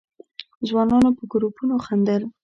ځوانانو 0.67 1.09
په 1.17 1.23
گروپونو 1.31 1.75
خندل. 1.85 2.23